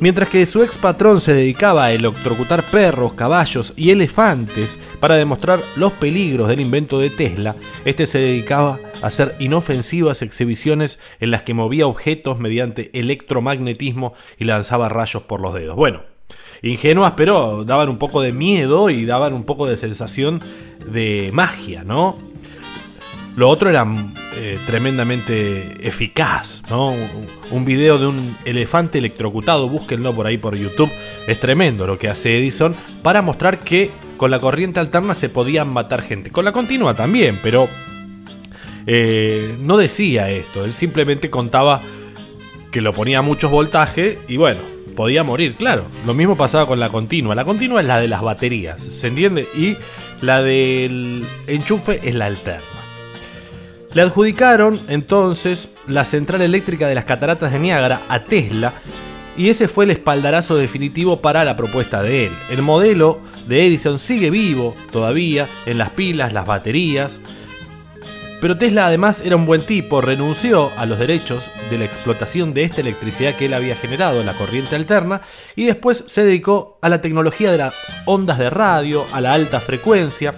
[0.00, 5.60] Mientras que su ex patrón se dedicaba a electrocutar perros, caballos y elefantes para demostrar
[5.74, 11.42] los peligros del invento de Tesla, este se dedicaba a hacer inofensivas exhibiciones en las
[11.42, 15.74] que movía objetos mediante electromagnetismo y lanzaba rayos por los dedos.
[15.74, 16.02] Bueno,
[16.62, 20.40] ingenuas, pero daban un poco de miedo y daban un poco de sensación
[20.86, 22.16] de magia, ¿no?
[23.38, 23.86] Lo otro era
[24.34, 26.92] eh, tremendamente eficaz, ¿no?
[27.52, 30.90] Un video de un elefante electrocutado, búsquenlo por ahí por YouTube,
[31.28, 35.72] es tremendo lo que hace Edison para mostrar que con la corriente alterna se podían
[35.72, 36.32] matar gente.
[36.32, 37.68] Con la continua también, pero
[38.88, 41.80] eh, no decía esto, él simplemente contaba
[42.72, 44.58] que lo ponía a muchos voltajes y bueno,
[44.96, 45.84] podía morir, claro.
[46.04, 47.36] Lo mismo pasaba con la continua.
[47.36, 49.46] La continua es la de las baterías, ¿se entiende?
[49.56, 49.76] Y
[50.22, 52.77] la del enchufe es la alterna.
[53.94, 58.74] Le adjudicaron entonces la central eléctrica de las cataratas de Niágara a Tesla
[59.36, 62.32] y ese fue el espaldarazo definitivo para la propuesta de él.
[62.50, 67.20] El modelo de Edison sigue vivo todavía en las pilas, las baterías,
[68.40, 72.62] pero Tesla además era un buen tipo, renunció a los derechos de la explotación de
[72.62, 75.22] esta electricidad que él había generado, la corriente alterna,
[75.56, 77.74] y después se dedicó a la tecnología de las
[78.04, 80.36] ondas de radio, a la alta frecuencia,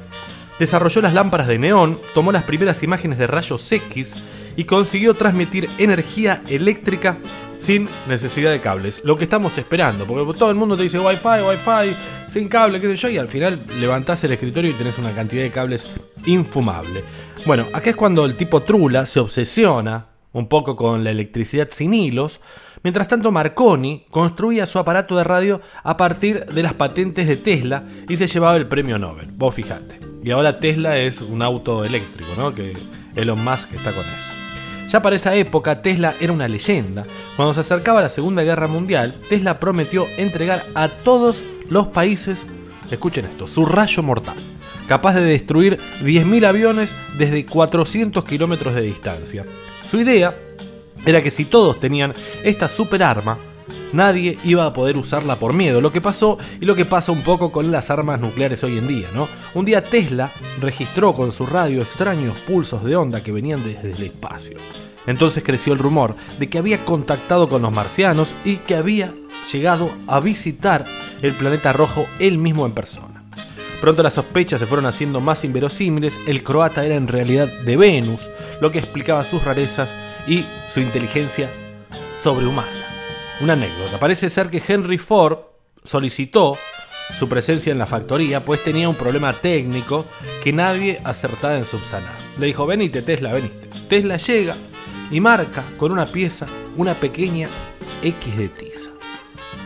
[0.61, 4.14] desarrolló las lámparas de neón, tomó las primeras imágenes de rayos X
[4.57, 7.16] y consiguió transmitir energía eléctrica
[7.57, 9.01] sin necesidad de cables.
[9.03, 11.96] Lo que estamos esperando, porque todo el mundo te dice Wi-Fi, Wi-Fi,
[12.29, 15.42] sin cable, qué sé yo, y al final levantás el escritorio y tenés una cantidad
[15.42, 15.87] de cables
[16.27, 17.03] infumable.
[17.46, 21.94] Bueno, acá es cuando el tipo Trula se obsesiona un poco con la electricidad sin
[21.94, 22.40] hilos.
[22.83, 27.85] Mientras tanto, Marconi construía su aparato de radio a partir de las patentes de Tesla
[28.09, 29.31] y se llevaba el premio Nobel.
[29.33, 30.10] Vos fijate.
[30.22, 32.54] Y ahora Tesla es un auto eléctrico, ¿no?
[32.54, 32.76] Que
[33.16, 34.33] Elon Musk está con eso.
[34.90, 37.04] Ya para esa época Tesla era una leyenda.
[37.37, 42.44] Cuando se acercaba la Segunda Guerra Mundial, Tesla prometió entregar a todos los países,
[42.90, 44.35] escuchen esto, su rayo mortal,
[44.88, 49.46] capaz de destruir 10.000 aviones desde 400 kilómetros de distancia.
[49.87, 50.37] Su idea
[51.06, 53.38] era que si todos tenían esta super arma,
[53.92, 55.80] nadie iba a poder usarla por miedo.
[55.80, 58.88] Lo que pasó y lo que pasa un poco con las armas nucleares hoy en
[58.88, 59.28] día, ¿no?
[59.54, 60.30] Un día Tesla
[60.61, 64.59] registró con su radio extraños pulsos de onda que venían desde el espacio.
[65.06, 69.12] Entonces creció el rumor de que había contactado con los marcianos y que había
[69.52, 70.85] llegado a visitar
[71.22, 73.24] el planeta rojo él mismo en persona.
[73.80, 78.28] Pronto las sospechas se fueron haciendo más inverosímiles, el croata era en realidad de Venus,
[78.61, 79.94] lo que explicaba sus rarezas
[80.28, 81.50] y su inteligencia
[82.16, 82.89] sobrehumana.
[83.40, 83.98] Una anécdota.
[83.98, 85.38] Parece ser que Henry Ford
[85.83, 86.57] solicitó
[87.14, 90.05] su presencia en la factoría, pues tenía un problema técnico
[90.42, 92.14] que nadie acertaba en subsanar.
[92.38, 93.68] Le dijo, venite Tesla, venite.
[93.88, 94.57] Tesla llega
[95.11, 97.49] y marca con una pieza una pequeña
[98.03, 98.91] X de tiza.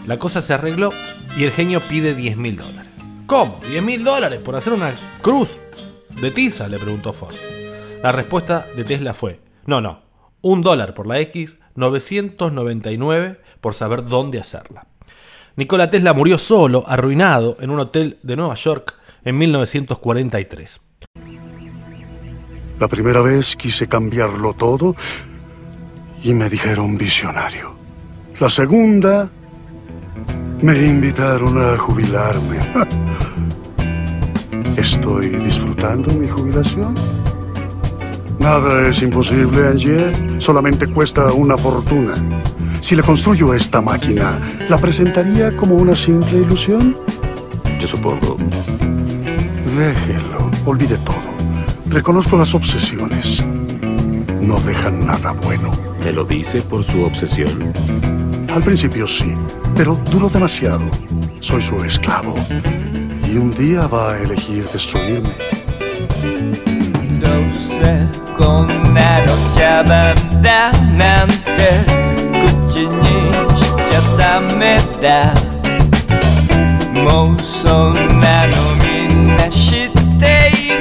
[0.06, 0.90] La cosa se arregló
[1.36, 2.90] y el genio pide 10 mil dólares.
[3.26, 3.60] ¿Cómo?
[3.62, 5.58] ¿10 mil dólares por hacer una cruz
[6.20, 6.68] de tiza?
[6.68, 7.34] Le preguntó Ford.
[8.02, 10.02] La respuesta de Tesla fue, no, no,
[10.42, 14.86] un dólar por la X, 999 por saber dónde hacerla.
[15.56, 20.80] Nikola Tesla murió solo, arruinado, en un hotel de Nueva York en 1943.
[22.80, 24.96] La primera vez quise cambiarlo todo
[26.22, 27.74] y me dijeron visionario.
[28.40, 29.30] La segunda,
[30.60, 32.58] me invitaron a jubilarme.
[34.76, 36.94] ¿Estoy disfrutando mi jubilación?
[38.38, 40.12] Nada es imposible, Angier.
[40.38, 42.14] Solamente cuesta una fortuna.
[42.80, 46.96] Si le construyo esta máquina, ¿la presentaría como una simple ilusión?
[47.80, 48.36] Yo supongo.
[49.76, 50.50] Déjelo.
[50.66, 51.34] Olvide todo.
[51.86, 53.42] Reconozco las obsesiones.
[54.40, 55.70] No dejan nada bueno.
[56.04, 57.72] ¿Me lo dice por su obsesión?
[58.52, 59.32] Al principio sí,
[59.76, 60.84] pero duró demasiado.
[61.40, 62.34] Soy su esclavo.
[63.26, 65.30] Y un día va a elegir destruirme.
[67.20, 68.06] どうせ
[68.36, 71.34] こんなの茶番だなんて
[72.70, 73.02] 口に
[73.56, 75.34] しちゃダメだ。
[77.00, 78.52] もうそんなの
[78.82, 80.80] みんな知っている。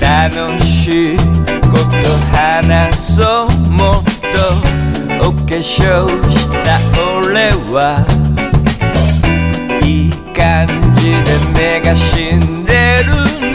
[0.00, 1.16] 楽しい
[1.70, 1.94] こと
[2.36, 2.36] 話
[3.16, 3.48] そう。
[3.70, 4.02] もっ
[5.20, 5.60] とお化粧
[6.30, 6.78] した
[7.20, 8.21] 俺は。
[10.42, 10.66] 感
[10.96, 13.10] じで目が死んでる
[13.52, 13.54] ね。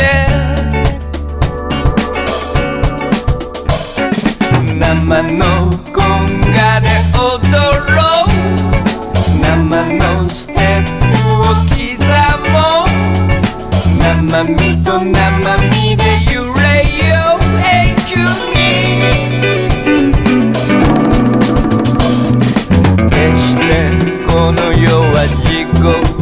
[4.80, 5.44] 生の
[5.94, 7.52] コンガで踊
[7.92, 8.32] ろう。
[9.42, 9.46] 生
[9.98, 11.04] のステップ
[11.36, 11.76] を刻
[12.52, 12.90] もう。
[14.00, 14.06] 生
[14.46, 16.02] 身と生身で
[16.34, 16.66] 揺れ
[17.10, 17.44] よう。
[17.60, 17.68] 永
[18.08, 18.16] 久
[18.56, 18.58] に
[23.10, 23.68] 決して
[24.26, 26.17] この世は地獄。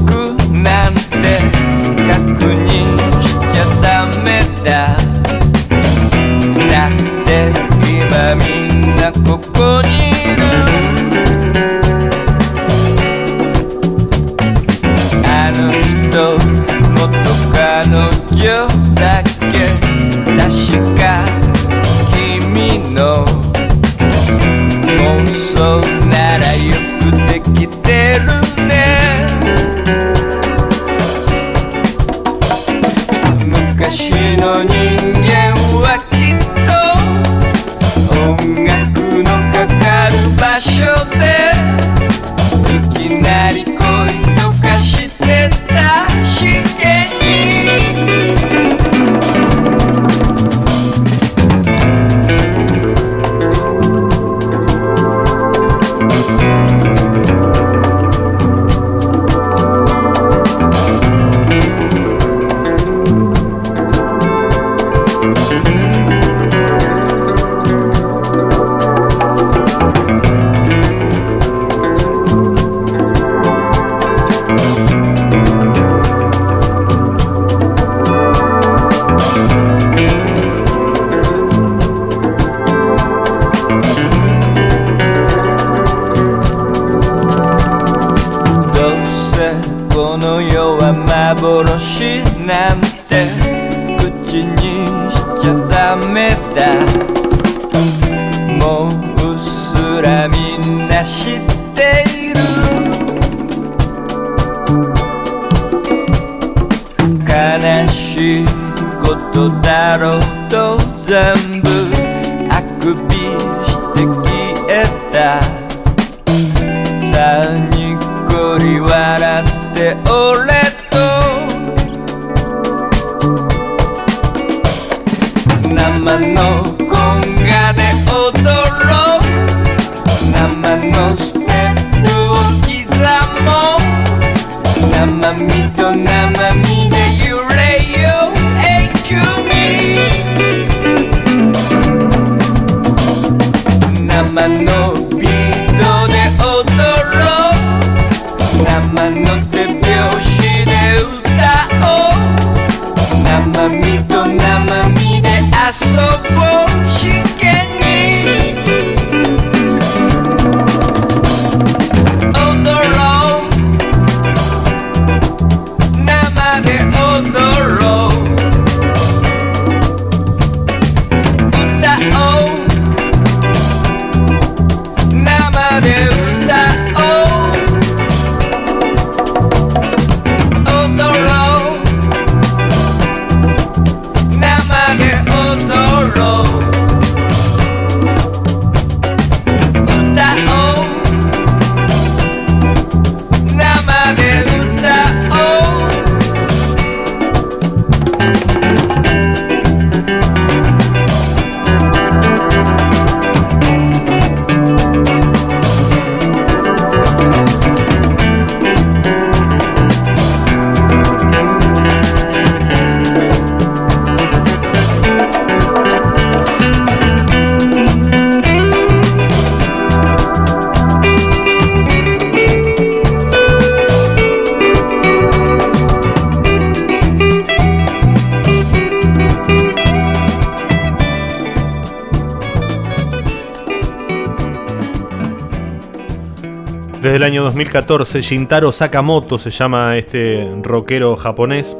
[237.06, 241.78] Desde el año 2014, Shintaro Sakamoto se llama este rockero japonés,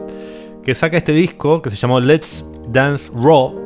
[0.64, 3.60] que saca este disco que se llamó Let's Dance Raw,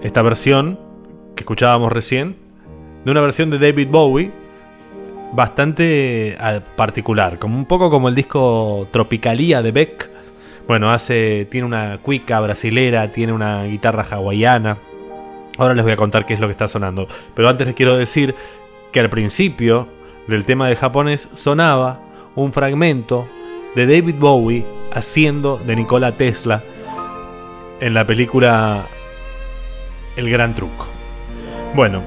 [0.00, 0.80] esta versión
[1.36, 2.36] que escuchábamos recién,
[3.04, 4.32] de una versión de David Bowie
[5.34, 10.10] bastante eh, particular, como un poco como el disco Tropicalía de Beck.
[10.66, 14.78] Bueno, hace tiene una cuica brasilera, tiene una guitarra hawaiana.
[15.58, 17.98] Ahora les voy a contar qué es lo que está sonando, pero antes les quiero
[17.98, 18.34] decir
[18.92, 22.00] que al principio del tema del japonés sonaba
[22.34, 23.28] un fragmento
[23.74, 26.62] de David Bowie haciendo de Nikola Tesla
[27.80, 28.86] en la película
[30.16, 30.86] El Gran Truco.
[31.74, 32.02] Bueno,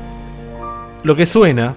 [1.03, 1.75] lo que suena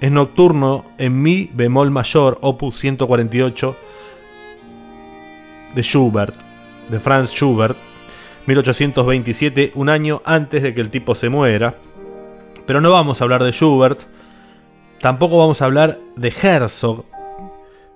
[0.00, 3.76] es nocturno en mi bemol mayor, opus 148
[5.74, 6.34] de Schubert,
[6.88, 7.76] de Franz Schubert,
[8.46, 11.76] 1827, un año antes de que el tipo se muera.
[12.70, 14.02] Pero no vamos a hablar de Schubert,
[15.00, 17.04] tampoco vamos a hablar de Herzog,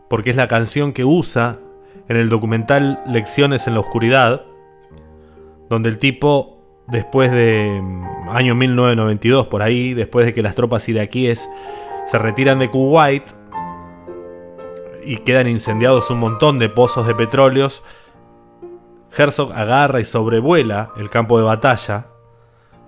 [0.08, 1.60] porque es la canción que usa
[2.08, 4.42] en el documental Lecciones en la Oscuridad,
[5.70, 6.58] donde el tipo,
[6.88, 11.48] después de mm, año 1992, por ahí, después de que las tropas iraquíes
[12.04, 13.28] se retiran de Kuwait
[15.04, 17.84] y quedan incendiados un montón de pozos de petróleos,
[19.16, 22.08] Herzog agarra y sobrevuela el campo de batalla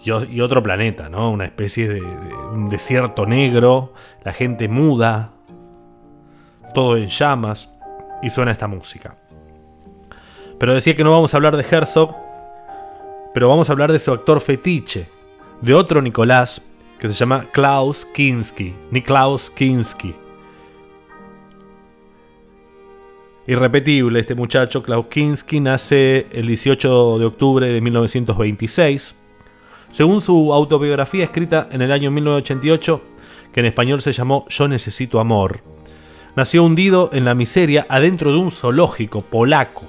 [0.05, 1.31] y, otro planeta, ¿no?
[1.31, 3.93] Una especie de, un desierto negro,
[4.25, 5.33] la gente muda,
[6.75, 7.71] todo en llamas
[8.23, 9.17] y suena esta música.
[10.59, 12.15] Pero decía que no vamos a hablar de Herzog,
[13.35, 15.09] pero vamos a hablar de su actor fetiche,
[15.61, 16.63] de otro Nicolás
[16.99, 20.15] que se llama Klaus Kinski, Niklaus Kinski.
[23.47, 29.15] Irrepetible este muchacho, Klaus Kinski, nace el 18 de octubre de 1926.
[29.97, 33.01] Según su autobiografía escrita en el año 1988,
[33.51, 35.63] que en español se llamó Yo necesito amor,
[36.35, 39.87] nació hundido en la miseria adentro de un zoológico polaco.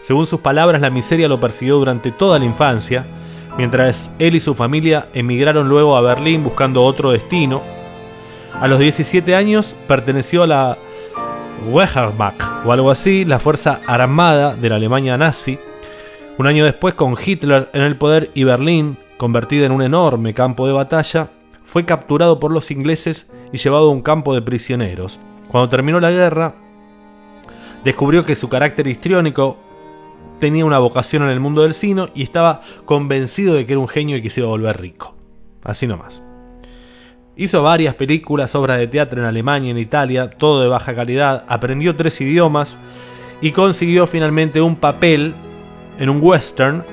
[0.00, 3.06] Según sus palabras, la miseria lo persiguió durante toda la infancia
[3.58, 7.60] mientras él y su familia emigraron luego a Berlín buscando otro destino.
[8.58, 10.78] A los 17 años perteneció a la
[11.68, 15.58] Wehrmacht o algo así, la fuerza armada de la Alemania nazi.
[16.38, 20.66] Un año después, con Hitler en el poder y Berlín convertida en un enorme campo
[20.66, 21.30] de batalla,
[21.64, 25.18] fue capturado por los ingleses y llevado a un campo de prisioneros.
[25.48, 26.54] Cuando terminó la guerra,
[27.84, 29.58] descubrió que su carácter histriónico
[30.40, 33.88] tenía una vocación en el mundo del cine y estaba convencido de que era un
[33.88, 35.14] genio y que se iba a volver rico.
[35.62, 36.22] Así nomás.
[37.36, 41.96] Hizo varias películas, obras de teatro en Alemania en Italia, todo de baja calidad, aprendió
[41.96, 42.76] tres idiomas
[43.40, 45.34] y consiguió finalmente un papel
[45.98, 46.84] en un western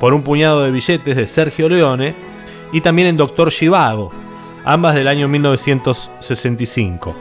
[0.00, 2.14] por un puñado de billetes de Sergio Leone
[2.72, 4.12] y también en Doctor Chivago,
[4.64, 7.14] ambas del año 1965.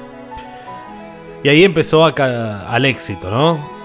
[1.43, 3.75] Y ahí empezó al éxito, ¿no?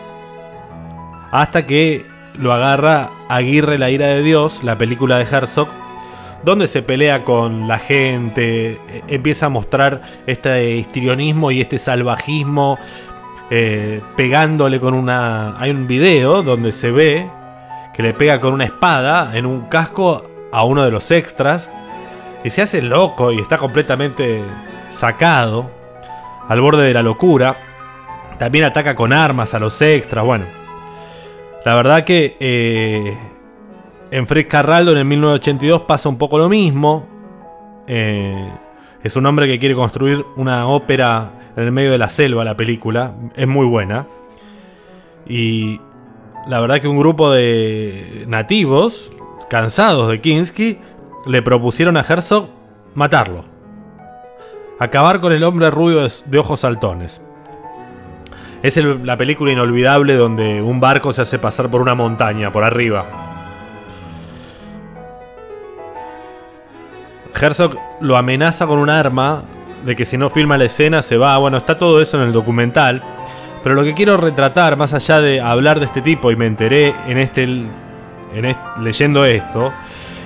[1.31, 2.05] hasta que
[2.39, 5.69] lo agarra Aguirre la ira de Dios, la película de Herzog,
[6.45, 12.79] donde se pelea con la gente, e, empieza a mostrar este histrionismo y este salvajismo,
[13.51, 15.61] eh, pegándole con una...
[15.61, 17.31] Hay un video donde se ve
[17.95, 21.71] que le pega con una espada en un casco a uno de los extras
[22.45, 24.43] y se hace loco y está completamente
[24.89, 25.71] sacado,
[26.49, 27.57] al borde de la locura.
[28.39, 30.47] También ataca con armas a los extras, bueno.
[31.65, 33.17] La verdad que eh,
[34.11, 37.07] en Fred Carraldo en el 1982 pasa un poco lo mismo.
[37.87, 38.51] Eh,
[39.03, 42.57] es un hombre que quiere construir una ópera en el medio de la selva, la
[42.57, 43.15] película.
[43.35, 44.07] Es muy buena.
[45.27, 45.81] Y
[46.47, 49.11] la verdad que un grupo de nativos,
[49.49, 50.79] cansados de Kinski,
[51.27, 52.49] le propusieron a Herzog
[52.95, 53.45] matarlo.
[54.79, 57.21] Acabar con el hombre rubio de ojos saltones.
[58.63, 63.07] Es la película inolvidable donde un barco se hace pasar por una montaña, por arriba.
[67.41, 69.45] Herzog lo amenaza con un arma
[69.85, 71.39] de que si no filma la escena se va.
[71.39, 73.03] Bueno, está todo eso en el documental.
[73.63, 76.95] Pero lo que quiero retratar, más allá de hablar de este tipo, y me enteré
[77.07, 79.73] en este, en leyendo esto,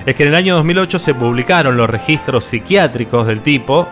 [0.05, 3.87] es que en el año 2008 se publicaron los registros psiquiátricos del tipo,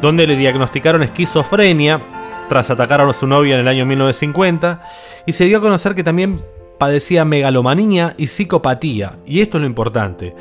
[0.00, 2.00] donde le diagnosticaron esquizofrenia
[2.48, 4.82] tras atacar a su novia en el año 1950
[5.26, 6.40] y se dio a conocer que también
[6.78, 9.14] padecía megalomanía y psicopatía.
[9.24, 10.34] Y esto es lo importante.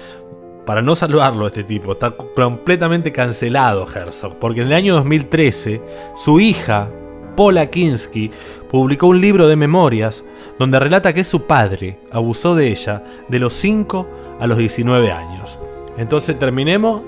[0.65, 5.81] Para no salvarlo este tipo, está completamente cancelado Herzog, porque en el año 2013
[6.15, 6.89] su hija,
[7.35, 8.31] Paula Kinski,
[8.69, 10.23] publicó un libro de memorias
[10.59, 14.07] donde relata que su padre abusó de ella de los 5
[14.39, 15.59] a los 19 años.
[15.97, 17.01] Entonces terminemos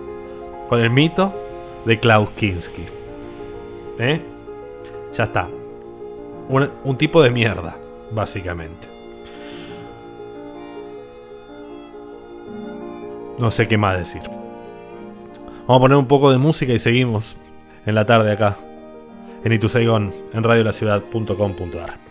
[0.70, 1.34] con el mito
[1.86, 2.84] de Klaus Kinski.
[4.00, 4.22] ¿Eh?
[5.14, 5.48] Ya está.
[6.50, 7.78] Un tipo de mierda,
[8.12, 8.88] básicamente.
[13.40, 14.22] No sé qué más decir.
[15.68, 17.38] Vamos a poner un poco de música y seguimos
[17.86, 18.56] en la tarde acá,
[19.46, 22.05] en Itu Saigon, en radiolaciudad.com.ar.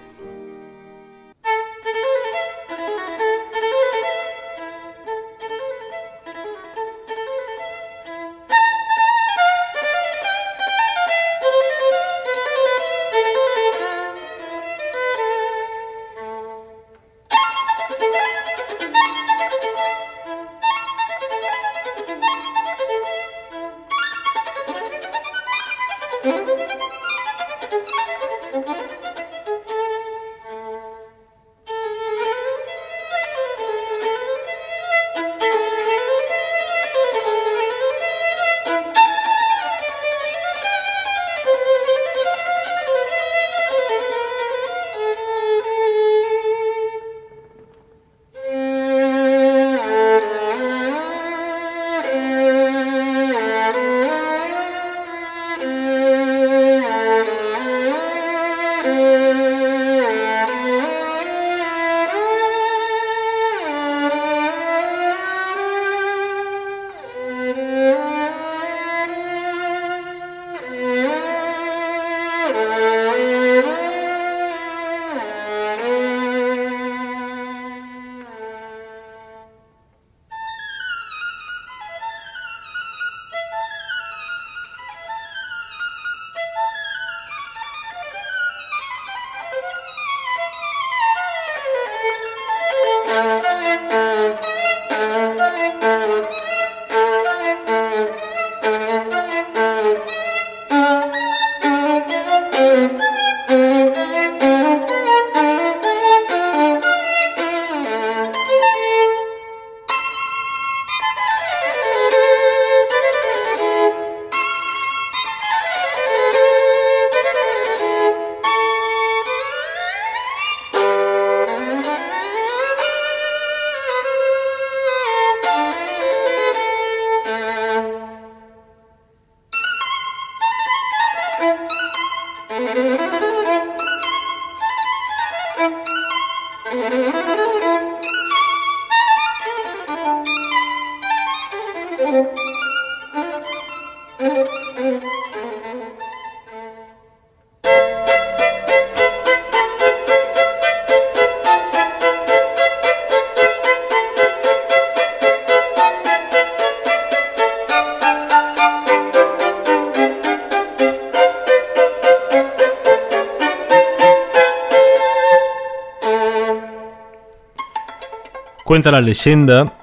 [168.74, 169.78] Cuenta la leyenda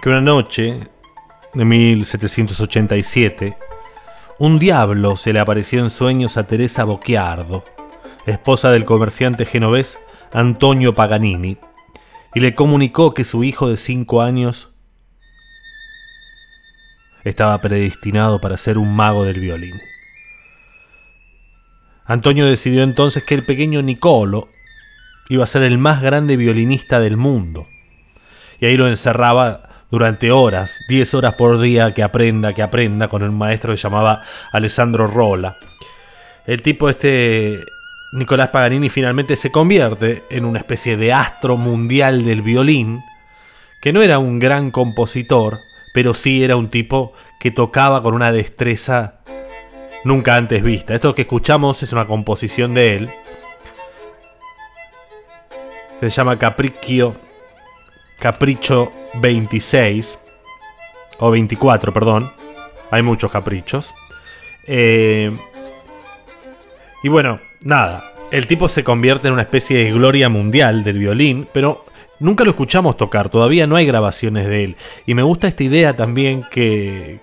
[0.00, 0.80] que una noche
[1.52, 3.54] de 1787,
[4.38, 7.66] un diablo se le apareció en sueños a Teresa Bocchiardo,
[8.24, 9.98] esposa del comerciante genovés
[10.32, 11.58] Antonio Paganini,
[12.34, 14.72] y le comunicó que su hijo de cinco años
[17.24, 19.78] estaba predestinado para ser un mago del violín.
[22.06, 24.48] Antonio decidió entonces que el pequeño Nicolo
[25.28, 27.66] iba a ser el más grande violinista del mundo.
[28.60, 33.22] Y ahí lo encerraba durante horas, 10 horas por día, que aprenda, que aprenda, con
[33.22, 35.56] un maestro que llamaba Alessandro Rola.
[36.46, 37.60] El tipo este,
[38.12, 43.02] Nicolás Paganini, finalmente se convierte en una especie de astro mundial del violín,
[43.80, 45.58] que no era un gran compositor,
[45.92, 49.20] pero sí era un tipo que tocaba con una destreza
[50.04, 50.94] nunca antes vista.
[50.94, 53.10] Esto que escuchamos es una composición de él.
[56.00, 57.16] Se llama Capriccio,
[58.18, 60.18] Capricho 26,
[61.18, 62.32] o 24, perdón.
[62.90, 63.94] Hay muchos caprichos.
[64.66, 65.36] Eh,
[67.02, 68.12] y bueno, nada.
[68.30, 71.84] El tipo se convierte en una especie de gloria mundial del violín, pero
[72.18, 74.76] nunca lo escuchamos tocar, todavía no hay grabaciones de él.
[75.06, 77.20] Y me gusta esta idea también que,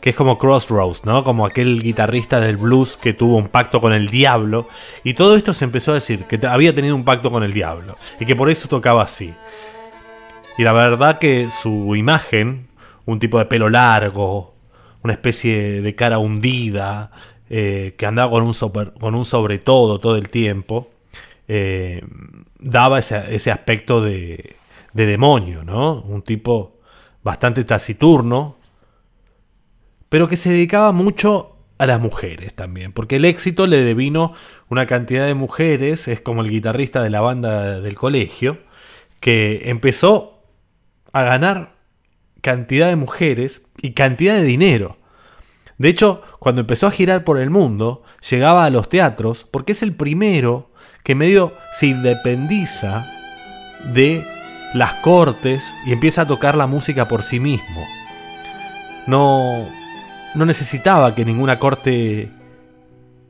[0.00, 1.22] que es como Crossroads, ¿no?
[1.22, 4.68] Como aquel guitarrista del blues que tuvo un pacto con el diablo.
[5.04, 7.96] Y todo esto se empezó a decir, que había tenido un pacto con el diablo.
[8.18, 9.34] Y que por eso tocaba así.
[10.58, 12.68] Y la verdad que su imagen,
[13.04, 14.54] un tipo de pelo largo,
[15.02, 17.10] una especie de cara hundida,
[17.50, 20.90] eh, que andaba con un, sobre, con un sobre todo todo el tiempo,
[21.46, 22.02] eh,
[22.58, 24.56] daba ese, ese aspecto de,
[24.94, 26.00] de demonio, ¿no?
[26.00, 26.78] Un tipo
[27.22, 28.56] bastante taciturno,
[30.08, 34.32] pero que se dedicaba mucho a las mujeres también, porque el éxito le devino
[34.70, 38.58] una cantidad de mujeres, es como el guitarrista de la banda del colegio,
[39.20, 40.35] que empezó
[41.16, 41.76] a ganar
[42.42, 44.98] cantidad de mujeres y cantidad de dinero.
[45.78, 49.82] De hecho, cuando empezó a girar por el mundo, llegaba a los teatros porque es
[49.82, 50.70] el primero
[51.04, 53.06] que medio se independiza
[53.94, 54.26] de
[54.74, 57.82] las cortes y empieza a tocar la música por sí mismo.
[59.06, 59.66] No,
[60.34, 62.30] no necesitaba que ninguna corte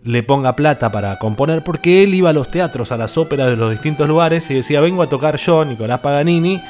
[0.03, 3.57] le ponga plata para componer porque él iba a los teatros, a las óperas de
[3.57, 6.61] los distintos lugares y decía, vengo a tocar yo, Nicolás Paganini,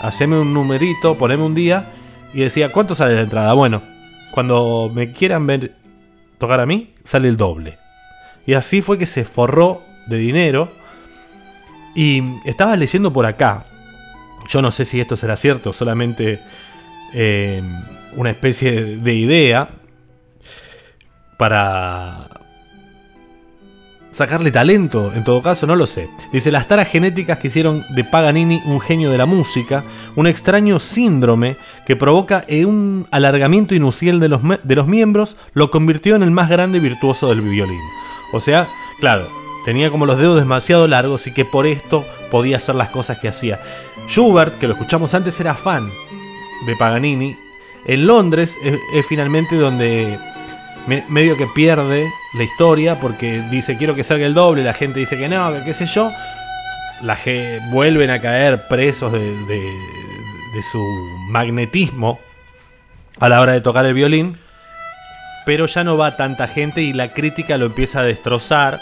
[0.00, 1.92] haceme un numerito, poneme un día
[2.32, 3.52] y decía, ¿cuánto sale la entrada?
[3.54, 3.82] Bueno,
[4.30, 5.74] cuando me quieran ver
[6.38, 7.78] tocar a mí, sale el doble.
[8.46, 10.72] Y así fue que se forró de dinero.
[11.94, 13.66] Y estaba leyendo por acá.
[14.48, 16.40] Yo no sé si esto será cierto, solamente
[17.12, 17.62] eh,
[18.16, 19.70] una especie de idea
[21.36, 22.37] para
[24.18, 26.10] sacarle talento, en todo caso, no lo sé.
[26.32, 29.84] Dice, las taras genéticas que hicieron de Paganini un genio de la música,
[30.16, 31.56] un extraño síndrome
[31.86, 36.50] que provoca un alargamiento inusual de los, de los miembros, lo convirtió en el más
[36.50, 37.80] grande virtuoso del violín.
[38.32, 39.28] O sea, claro,
[39.64, 43.28] tenía como los dedos demasiado largos y que por esto podía hacer las cosas que
[43.28, 43.60] hacía.
[44.08, 45.88] Schubert, que lo escuchamos antes, era fan
[46.66, 47.36] de Paganini.
[47.86, 50.18] En Londres es finalmente donde
[51.08, 55.18] medio que pierde la historia porque dice quiero que salga el doble, la gente dice
[55.18, 56.10] que no, que qué sé yo.
[57.02, 60.82] La G vuelven a caer presos de, de, su
[61.28, 62.18] magnetismo
[63.20, 64.36] a la hora de tocar el violín.
[65.46, 68.80] Pero ya no va tanta gente y la crítica lo empieza a destrozar.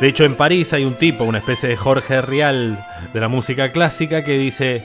[0.00, 2.78] De hecho, en París hay un tipo, una especie de Jorge Rial
[3.12, 4.84] de la música clásica, que dice: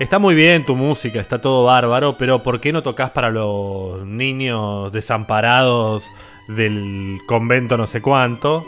[0.00, 4.02] Está muy bien tu música, está todo bárbaro, pero ¿por qué no tocas para los
[4.06, 6.02] niños desamparados
[6.48, 8.64] del convento no sé cuánto?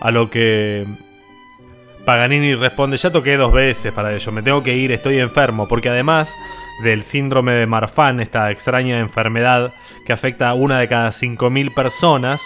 [0.00, 0.86] A lo que
[2.06, 5.90] Paganini responde, ya toqué dos veces para ello, me tengo que ir, estoy enfermo, porque
[5.90, 6.32] además
[6.82, 9.74] del síndrome de Marfan, esta extraña enfermedad
[10.06, 12.40] que afecta a una de cada 5.000 personas,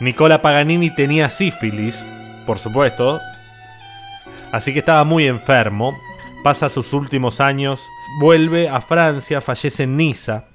[0.00, 2.06] Nicola Paganini tenía sífilis,
[2.46, 3.20] por supuesto,
[4.52, 6.00] así que estaba muy enfermo
[6.42, 7.88] pasa sus últimos años,
[8.20, 10.46] vuelve a Francia, fallece en Niza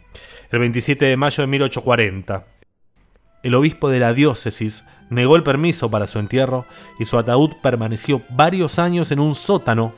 [0.51, 2.45] el 27 de mayo de 1840.
[3.43, 6.65] El obispo de la diócesis negó el permiso para su entierro
[6.97, 9.93] y su ataúd permaneció varios años en un sótano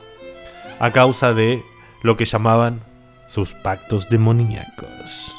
[0.80, 1.62] a causa de
[2.02, 2.82] lo que llamaban
[3.26, 5.34] sus pactos demoníacos.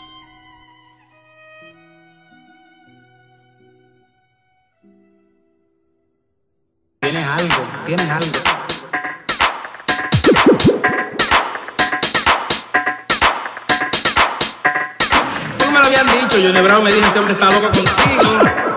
[7.01, 8.59] Tienes algo, tienes algo.
[16.29, 18.68] Dicho, Johnny Bravo me dijo, este hombre está loco contigo.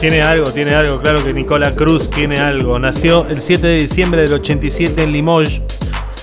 [0.00, 2.78] Tiene algo, tiene algo, claro que Nicola Cruz tiene algo.
[2.78, 5.60] Nació el 7 de diciembre del 87 en Limoges,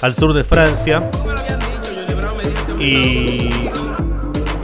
[0.02, 1.12] al sur de Francia.
[2.80, 3.70] Y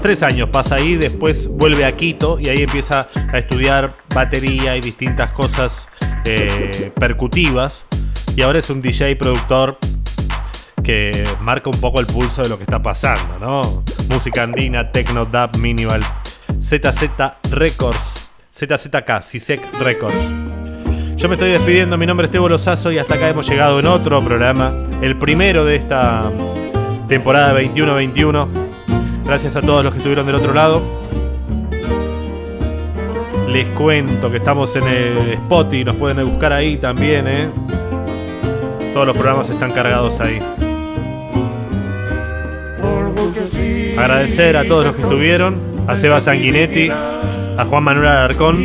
[0.02, 4.82] tres años pasa ahí, después vuelve a Quito y ahí empieza a estudiar batería y
[4.82, 5.88] distintas cosas
[6.26, 7.86] eh, percutivas.
[8.36, 9.78] Y ahora es un DJ productor
[10.84, 13.84] que marca un poco el pulso de lo que está pasando, ¿no?
[14.10, 16.02] Música andina, techno, dub, minimal.
[16.60, 17.10] ZZ
[17.52, 18.23] Records,
[18.54, 20.32] ZZK, CISEC Records.
[21.16, 23.88] Yo me estoy despidiendo, mi nombre es Tebo Lozazo y hasta acá hemos llegado en
[23.88, 26.30] otro programa, el primero de esta
[27.08, 28.48] temporada 21-21.
[29.26, 30.84] Gracias a todos los que estuvieron del otro lado.
[33.50, 37.50] Les cuento que estamos en el Spotify, nos pueden buscar ahí también, ¿eh?
[38.94, 40.38] Todos los programas están cargados ahí.
[43.98, 46.92] Agradecer a todos los que estuvieron, a Seba Sanguinetti,
[47.58, 48.56] a Juan Manuel Alarcón,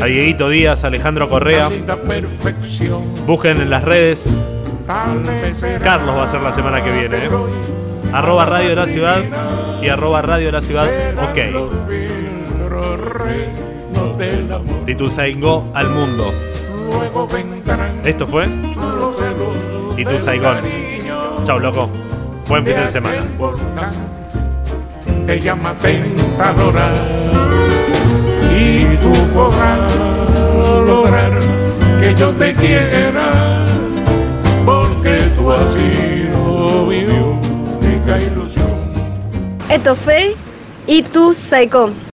[0.00, 1.68] a Dieguito Díaz, a Alejandro Correa.
[3.26, 4.36] Busquen en las redes.
[5.82, 7.16] Carlos va a ser la semana que viene.
[7.16, 7.30] ¿eh?
[8.12, 9.18] Arroba Radio de la Ciudad
[9.82, 10.88] y arroba Radio de la Ciudad.
[11.30, 11.38] Ok.
[14.86, 16.32] Tituzaingó al mundo.
[18.04, 18.46] Esto fue
[19.96, 20.58] Itu Saigón.
[21.44, 21.88] Chau, loco.
[22.48, 23.22] Buen fin de semana.
[25.40, 25.74] llama
[29.12, 29.92] tú podrás
[30.86, 31.32] lograr
[32.00, 33.64] que yo te quiera
[34.64, 38.70] porque tú has sido mi única ilusión.
[39.68, 40.34] Esto fue
[40.86, 42.11] Y tú, Saicón.